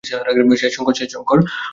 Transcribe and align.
শেষ, 0.03 0.71
শঙ্কর। 1.11 1.39